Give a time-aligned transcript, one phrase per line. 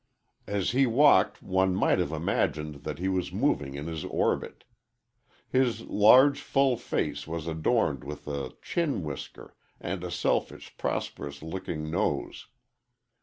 [0.47, 4.63] As he walked one might have imagined that he was moving in his orbit.
[5.47, 11.43] His large, full face was adorned with a chin whisker and a selfish and prosperous
[11.43, 12.47] looking nose.